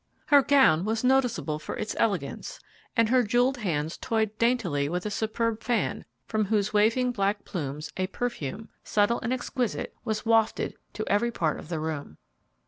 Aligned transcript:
Her 0.25 0.41
gown 0.41 0.83
was 0.83 1.03
noticeable 1.03 1.59
for 1.59 1.77
its 1.77 1.95
elegance, 1.99 2.59
and 2.97 3.07
her 3.09 3.21
jewelled 3.21 3.57
hands 3.57 3.97
toyed 3.97 4.35
daintily 4.39 4.89
with 4.89 5.05
a 5.05 5.11
superb 5.11 5.61
fan, 5.61 6.05
from 6.25 6.45
whose 6.45 6.73
waving 6.73 7.11
black 7.11 7.45
plumes 7.45 7.91
a 7.97 8.07
perfume, 8.07 8.69
subtle 8.83 9.19
and 9.21 9.31
exquisite, 9.31 9.93
was 10.03 10.25
wafted 10.25 10.73
to 10.93 11.07
every 11.07 11.29
part 11.29 11.59
of 11.59 11.69
the 11.69 11.79
room. 11.79 12.17